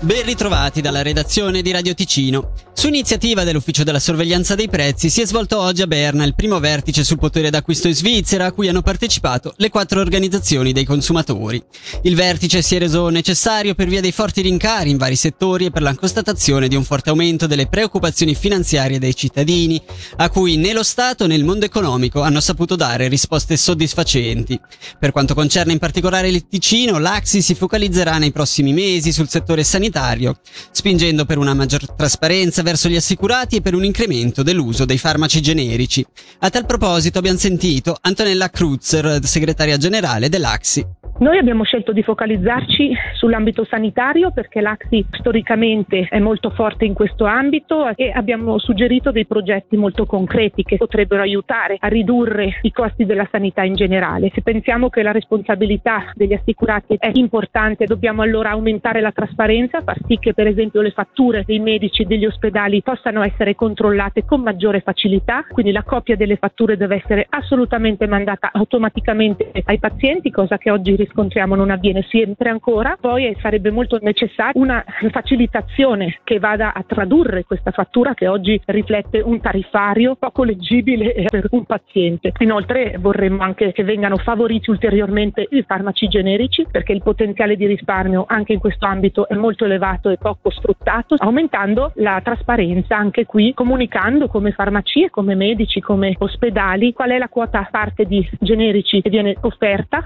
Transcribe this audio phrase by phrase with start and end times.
[0.00, 2.52] Ben ritrovati dalla redazione di Radio Ticino.
[2.72, 6.60] Su iniziativa dell'Ufficio della Sorveglianza dei Prezzi si è svolto oggi a Berna il primo
[6.60, 11.60] vertice sul potere d'acquisto in Svizzera a cui hanno partecipato le quattro organizzazioni dei consumatori.
[12.02, 15.70] Il vertice si è reso necessario per via dei forti rincari in vari settori e
[15.72, 19.82] per la constatazione di un forte aumento delle preoccupazioni finanziarie dei cittadini,
[20.18, 24.56] a cui né lo Stato né il mondo economico hanno saputo dare risposte soddisfacenti.
[24.96, 29.64] Per quanto concerne in particolare il Ticino, l'Axi si focalizzerà nei prossimi mesi sul settore
[29.64, 30.34] sanitario sanitario,
[30.70, 35.40] spingendo per una maggior trasparenza verso gli assicurati e per un incremento dell'uso dei farmaci
[35.40, 36.04] generici.
[36.40, 40.96] A tal proposito abbiamo sentito Antonella Krutzer, segretaria generale dell'AXI.
[41.18, 47.24] Noi abbiamo scelto di focalizzarci sull'ambito sanitario perché l'AXI storicamente è molto forte in questo
[47.24, 53.04] ambito e abbiamo suggerito dei progetti molto concreti che potrebbero aiutare a ridurre i costi
[53.04, 54.30] della sanità in generale.
[54.32, 59.98] Se pensiamo che la responsabilità degli assicurati è importante, dobbiamo allora aumentare la trasparenza, far
[60.06, 64.40] sì che per esempio le fatture dei medici e degli ospedali possano essere controllate con
[64.40, 70.58] maggiore facilità, quindi la copia delle fatture deve essere assolutamente mandata automaticamente ai pazienti, cosa
[70.58, 76.72] che oggi riscontriamo non avviene sempre ancora, poi sarebbe molto necessaria una facilitazione che vada
[76.74, 82.32] a tradurre questa fattura che oggi riflette un tariffario poco leggibile per un paziente.
[82.38, 88.24] Inoltre vorremmo anche che vengano favoriti ulteriormente i farmaci generici perché il potenziale di risparmio
[88.28, 93.54] anche in questo ambito è molto elevato e poco sfruttato, aumentando la trasparenza anche qui,
[93.54, 99.10] comunicando come farmacie, come medici, come ospedali qual è la quota parte di generici che
[99.10, 100.04] viene offerta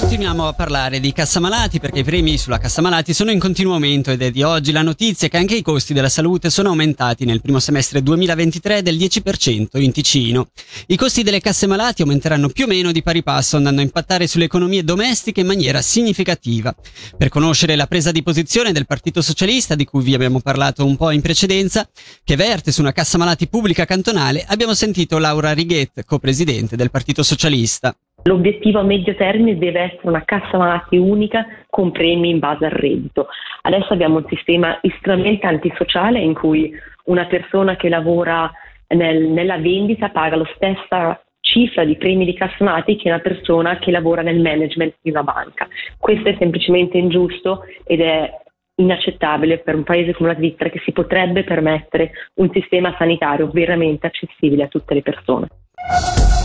[0.00, 4.22] continuiamo a parlare di cassamalati perché i premi sulla cassamalati sono in continuo aumento ed
[4.22, 7.58] è di oggi la notizia che anche i costi della salute sono aumentati nel primo
[7.58, 10.50] semestre 2023 del 10% in Ticino.
[10.86, 14.28] I costi delle casse malati aumenteranno più o meno di pari passo andando a impattare
[14.28, 16.72] sulle economie domestiche in maniera significativa.
[17.16, 20.96] Per conoscere la presa di posizione del Partito Socialista di cui vi abbiamo parlato un
[20.96, 21.88] po' in precedenza,
[22.22, 27.24] che verte su una cassa malati pubblica cantonale, abbiamo sentito Laura Righet, co-presidente del Partito
[27.24, 27.92] Socialista.
[28.28, 32.72] L'obiettivo a medio termine deve essere una cassa malati unica con premi in base al
[32.72, 33.28] reddito.
[33.62, 36.70] Adesso abbiamo un sistema estremamente antisociale in cui
[37.04, 38.52] una persona che lavora
[38.88, 43.78] nel, nella vendita paga la stessa cifra di premi di cassa malati che una persona
[43.78, 45.66] che lavora nel management di una banca.
[45.96, 48.30] Questo è semplicemente ingiusto ed è
[48.74, 54.06] inaccettabile per un paese come la Svizzera che si potrebbe permettere un sistema sanitario veramente
[54.06, 55.48] accessibile a tutte le persone.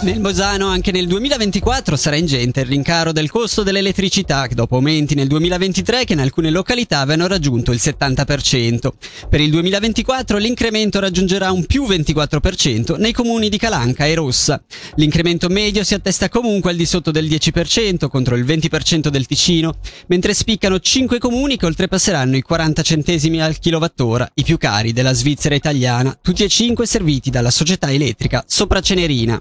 [0.04, 5.28] Nel Mosano anche nel 2024 sarà ingente il rincaro del costo dell'elettricità, dopo aumenti nel
[5.28, 8.90] 2023 che in alcune località avevano raggiunto il 70%.
[9.30, 14.62] Per il 2024 l'incremento raggiungerà un più 24% nei comuni di Calanca e Rossa.
[14.96, 19.78] L'incremento medio si attesta comunque al di sotto del 10% contro il 20% del Ticino,
[20.08, 25.14] mentre spiccano 5 comuni che oltrepasseranno i 40 centesimi al kilowattora, i più cari della
[25.14, 29.33] Svizzera italiana, tutti e 5 serviti dalla società elettrica Sopra Cenerina.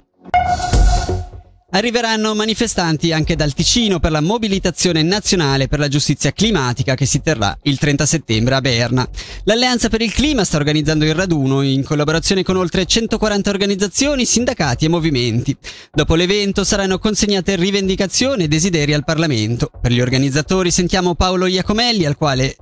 [1.75, 7.23] Arriveranno manifestanti anche dal Ticino per la mobilitazione nazionale per la giustizia climatica che si
[7.23, 9.09] terrà il 30 settembre a Berna.
[9.45, 14.85] L'Alleanza per il Clima sta organizzando il raduno in collaborazione con oltre 140 organizzazioni, sindacati
[14.85, 15.57] e movimenti.
[15.91, 19.71] Dopo l'evento saranno consegnate rivendicazioni e desideri al Parlamento.
[19.81, 22.55] Per gli organizzatori sentiamo Paolo Iacomelli al quale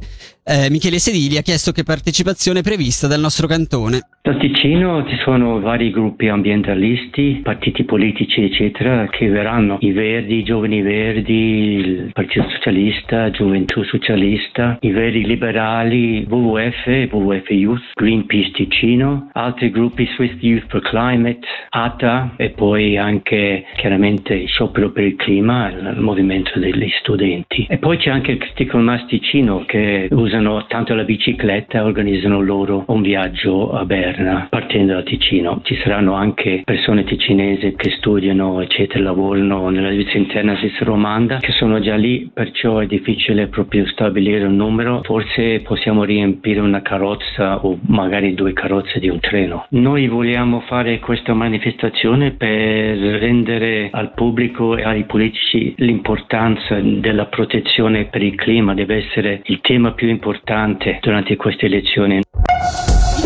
[0.50, 4.00] eh, Michele Sedili ha chiesto che partecipazione è prevista dal nostro cantone.
[4.22, 10.42] Da Ticino ci sono vari gruppi ambientalisti, partiti politici eccetera che verranno i Verdi, i
[10.42, 19.30] Giovani Verdi, il Partito Socialista, Gioventù Socialista, i Verdi Liberali, WWF, WWF Youth, Greenpeace Ticino,
[19.32, 21.40] altri gruppi Swiss Youth for Climate,
[21.70, 27.66] ATA e poi anche chiaramente il Sciopero per il Clima, il movimento degli studenti.
[27.70, 32.40] E poi c'è anche il Critical Mass Ticino che usa usano tanto la bicicletta organizzano
[32.40, 35.60] loro un viaggio a Berna partendo da Ticino.
[35.62, 41.52] Ci saranno anche persone ticinesi che studiano eccetera, lavorano nella divisione interna svizzera romanda che
[41.52, 45.02] sono già lì, perciò è difficile proprio stabilire un numero.
[45.04, 49.66] Forse possiamo riempire una carrozza o magari due carrozze di un treno.
[49.70, 58.06] Noi vogliamo fare questa manifestazione per rendere al pubblico e ai politici l'importanza della protezione
[58.06, 62.20] per il clima, deve essere il tema più importante importante durante queste elezioni.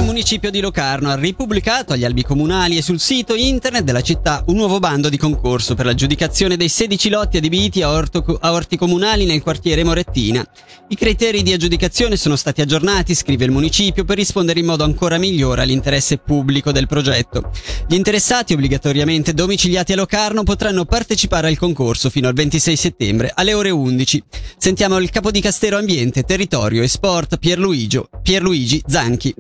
[0.05, 4.57] Municipio di Locarno ha ripubblicato agli albi comunali e sul sito internet della città un
[4.57, 9.25] nuovo bando di concorso per l'aggiudicazione dei 16 lotti adibiti a, orto, a orti comunali
[9.25, 10.47] nel quartiere Morettina.
[10.89, 15.17] I criteri di aggiudicazione sono stati aggiornati, scrive il municipio, per rispondere in modo ancora
[15.17, 17.51] migliore all'interesse pubblico del progetto.
[17.89, 23.55] Gli interessati, obbligatoriamente domiciliati a Locarno, potranno partecipare al concorso fino al 26 settembre alle
[23.55, 24.23] ore 11.
[24.59, 29.35] Sentiamo il capo di Castero Ambiente, Territorio e Sport Pierluigi, Pierluigi Zanchi.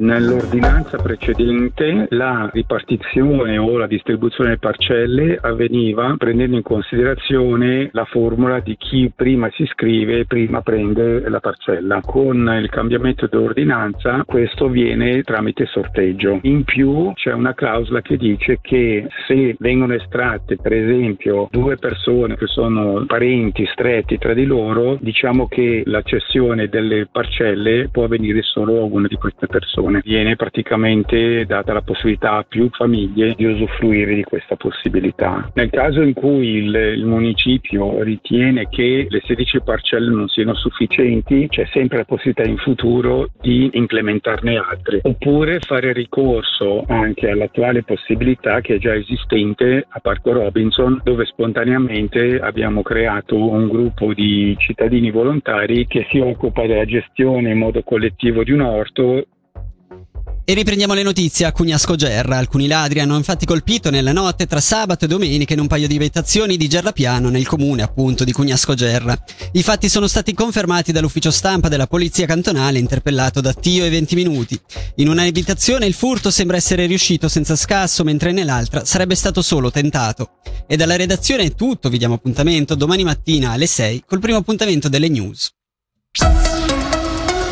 [0.55, 8.61] Nell'ordinanza precedente la ripartizione o la distribuzione delle parcelle avveniva prendendo in considerazione la formula
[8.61, 12.01] di chi prima si iscrive e prima prende la parcella.
[12.03, 16.39] Con il cambiamento dell'ordinanza questo avviene tramite sorteggio.
[16.43, 22.37] In più c'è una clausola che dice che se vengono estratte per esempio due persone
[22.37, 28.43] che sono parenti stretti tra di loro, diciamo che la cessione delle parcelle può avvenire
[28.43, 30.01] solo a una di queste persone.
[30.05, 35.51] Viene praticamente data la possibilità a più famiglie di usufruire di questa possibilità.
[35.55, 41.49] Nel caso in cui il, il municipio ritiene che le 16 parcelle non siano sufficienti,
[41.49, 48.61] c'è sempre la possibilità in futuro di implementarne altre, oppure fare ricorso anche all'attuale possibilità
[48.61, 55.11] che è già esistente a Parco Robinson, dove spontaneamente abbiamo creato un gruppo di cittadini
[55.11, 59.25] volontari che si occupa della gestione in modo collettivo di un orto
[60.45, 62.37] e riprendiamo le notizie a Cugnasco Gerra.
[62.37, 65.95] Alcuni ladri hanno infatti colpito nella notte tra sabato e domenica in un paio di
[65.95, 69.19] abitazioni di Gerrapiano nel comune appunto di Cugnasco Gerra.
[69.53, 74.15] I fatti sono stati confermati dall'ufficio stampa della polizia cantonale interpellato da Tio e 20
[74.15, 74.61] minuti.
[74.97, 79.71] In una abitazione il furto sembra essere riuscito senza scasso mentre nell'altra sarebbe stato solo
[79.71, 80.33] tentato.
[80.67, 84.89] E dalla redazione è tutto, vi diamo appuntamento domani mattina alle 6 col primo appuntamento
[84.89, 85.53] delle news.